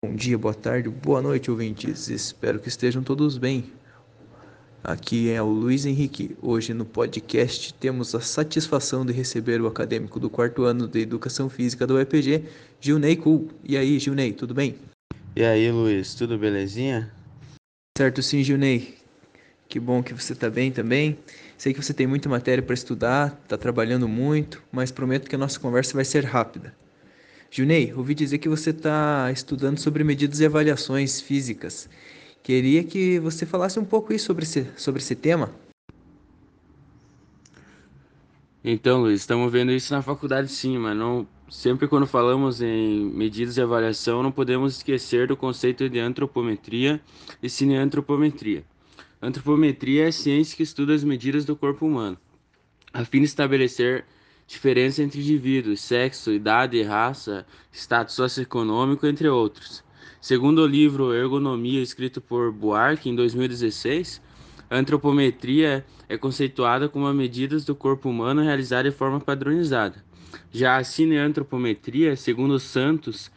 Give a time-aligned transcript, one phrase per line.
[0.00, 2.08] Bom dia, boa tarde, boa noite, ouvintes.
[2.08, 3.72] Espero que estejam todos bem.
[4.84, 6.36] Aqui é o Luiz Henrique.
[6.40, 11.50] Hoje no podcast temos a satisfação de receber o acadêmico do quarto ano de Educação
[11.50, 12.44] Física do EPG,
[12.80, 13.48] Gilney Cool.
[13.64, 14.76] E aí, Gilney, tudo bem?
[15.34, 17.12] E aí, Luiz, tudo belezinha?
[17.98, 18.94] Certo sim, Gilney.
[19.68, 21.18] Que bom que você está bem também.
[21.56, 25.38] Sei que você tem muita matéria para estudar, está trabalhando muito, mas prometo que a
[25.38, 26.72] nossa conversa vai ser rápida.
[27.50, 31.88] Junei, ouvi dizer que você está estudando sobre medidas e avaliações físicas.
[32.42, 35.50] Queria que você falasse um pouco isso sobre esse, sobre esse tema.
[38.62, 43.56] Então, Luiz, estamos vendo isso na faculdade sim, mas não, sempre quando falamos em medidas
[43.56, 47.00] e avaliação, não podemos esquecer do conceito de antropometria
[47.42, 48.62] e cineantropometria.
[49.22, 52.18] Antropometria é a ciência que estuda as medidas do corpo humano,
[52.92, 54.04] a fim de estabelecer
[54.48, 59.84] diferença entre indivíduos, sexo, idade, raça, status socioeconômico, entre outros.
[60.22, 64.22] Segundo o livro Ergonomia, escrito por Buarque em 2016,
[64.70, 70.02] a antropometria é conceituada como medidas do corpo humano realizadas de forma padronizada.
[70.50, 73.30] Já a cineantropometria, segundo Santos,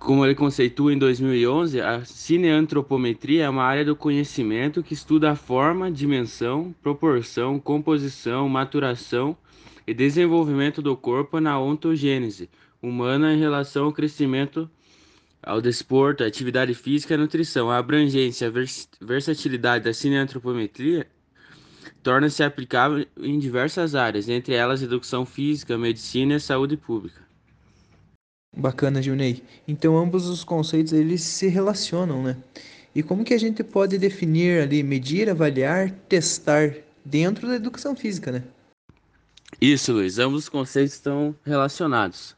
[0.00, 5.36] como ele conceitua em 2011, a cineantropometria é uma área do conhecimento que estuda a
[5.36, 9.36] forma, dimensão, proporção, composição, maturação
[9.86, 12.48] e desenvolvimento do corpo na ontogênese
[12.80, 14.70] humana em relação ao crescimento,
[15.42, 17.70] ao desporto, à atividade física e à nutrição.
[17.70, 21.06] A abrangência e a vers versatilidade da cineantropometria
[22.02, 27.29] torna-se aplicável em diversas áreas, entre elas educação física, medicina e saúde pública.
[28.56, 29.42] Bacana, Gilney.
[29.66, 32.36] Então ambos os conceitos eles se relacionam, né?
[32.94, 38.32] E como que a gente pode definir ali, medir, avaliar, testar dentro da educação física,
[38.32, 38.42] né?
[39.60, 40.18] Isso, Luiz.
[40.18, 42.36] Ambos os conceitos estão relacionados.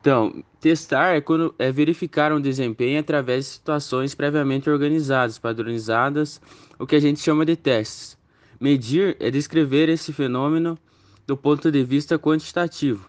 [0.00, 6.40] Então, testar é, quando, é verificar um desempenho através de situações previamente organizadas, padronizadas,
[6.78, 8.18] o que a gente chama de testes.
[8.60, 10.76] Medir é descrever esse fenômeno
[11.26, 13.08] do ponto de vista quantitativo.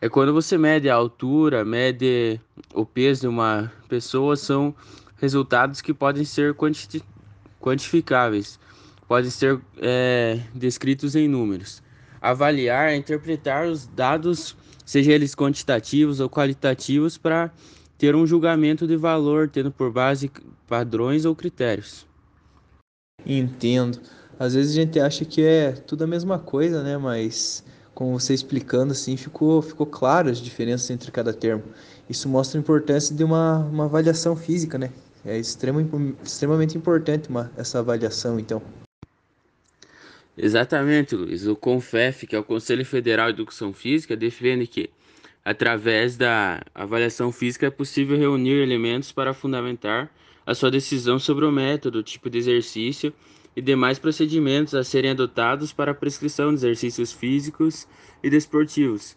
[0.00, 2.40] É quando você mede a altura, mede
[2.72, 4.74] o peso de uma pessoa, são
[5.16, 7.02] resultados que podem ser quanti
[7.60, 8.58] quantificáveis
[9.08, 11.82] podem ser é, descritos em números.
[12.20, 14.54] Avaliar é interpretar os dados,
[14.84, 17.50] seja eles quantitativos ou qualitativos, para
[17.96, 20.30] ter um julgamento de valor, tendo por base
[20.66, 22.06] padrões ou critérios.
[23.24, 23.98] Entendo.
[24.38, 26.96] Às vezes a gente acha que é tudo a mesma coisa, né?
[26.98, 27.64] Mas
[27.98, 31.64] com você explicando assim, ficou, ficou claro as diferenças entre cada termo.
[32.08, 34.92] Isso mostra a importância de uma, uma avaliação física, né?
[35.24, 35.84] É extrema,
[36.22, 38.62] extremamente importante uma, essa avaliação, então.
[40.36, 41.44] Exatamente, Luiz.
[41.48, 44.88] O CONFEF, que é o Conselho Federal de Educação Física, defende que,
[45.44, 50.08] através da avaliação física, é possível reunir elementos para fundamentar
[50.48, 53.12] a sua decisão sobre o método, tipo de exercício
[53.54, 57.86] e demais procedimentos a serem adotados para a prescrição de exercícios físicos
[58.22, 59.14] e desportivos.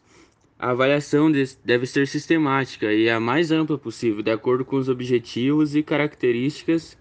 [0.59, 1.31] A avaliação
[1.63, 6.97] deve ser sistemática e a mais ampla possível, de acordo com os objetivos e características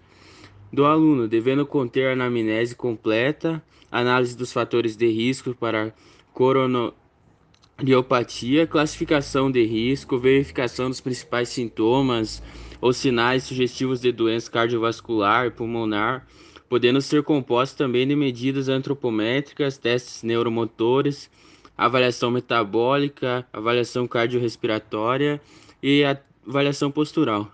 [0.71, 5.93] do aluno, devendo conter anamnese completa, análise dos fatores de risco para
[6.31, 12.41] coronariopatia, classificação de risco, verificação dos principais sintomas
[12.81, 16.25] ou sinais sugestivos de doença cardiovascular e pulmonar,
[16.67, 21.29] podendo ser composto também de medidas antropométricas, testes neuromotores,
[21.77, 25.39] avaliação metabólica, avaliação cardiorrespiratória
[25.81, 26.03] e
[26.47, 27.51] avaliação postural.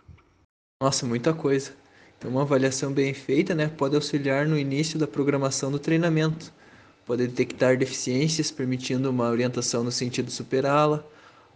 [0.82, 1.72] Nossa, muita coisa.
[2.18, 6.52] Então, uma avaliação bem feita né, pode auxiliar no início da programação do treinamento,
[7.06, 11.06] pode detectar deficiências, permitindo uma orientação no sentido de superá-la,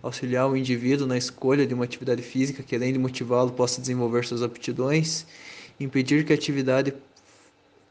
[0.01, 4.25] auxiliar o indivíduo na escolha de uma atividade física que, além de motivá-lo, possa desenvolver
[4.25, 5.25] suas aptidões,
[5.79, 6.93] impedir que a atividade,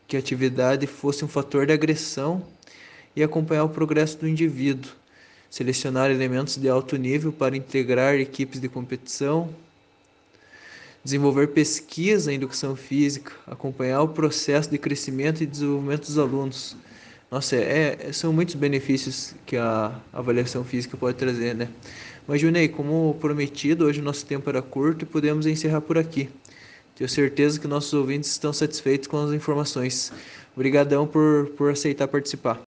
[0.06, 2.44] que a atividade fosse um fator de agressão
[3.15, 4.91] e acompanhar o progresso do indivíduo,
[5.49, 9.49] selecionar elementos de alto nível para integrar equipes de competição,
[11.02, 16.76] desenvolver pesquisa em educação física, acompanhar o processo de crescimento e desenvolvimento dos alunos.
[17.31, 21.69] Nossa, é, é, são muitos benefícios que a avaliação física pode trazer, né?
[22.27, 26.29] Mas, Junei, como prometido, hoje o nosso tempo era curto e podemos encerrar por aqui.
[26.97, 30.12] Tenho certeza que nossos ouvintes estão satisfeitos com as informações.
[30.55, 32.61] Obrigadão por, por aceitar participar.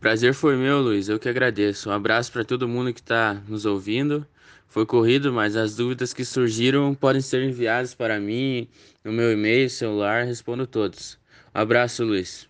[0.00, 1.08] Prazer foi meu, Luiz.
[1.08, 1.90] Eu que agradeço.
[1.90, 4.24] Um abraço para todo mundo que está nos ouvindo.
[4.68, 8.68] Foi corrido, mas as dúvidas que surgiram podem ser enviadas para mim
[9.04, 11.18] no meu e-mail, celular, respondo todos.
[11.54, 12.49] Um abraço, Luiz.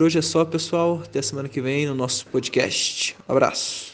[0.00, 1.02] Por hoje é só, pessoal.
[1.04, 3.14] Até semana que vem no nosso podcast.
[3.28, 3.88] Abraço.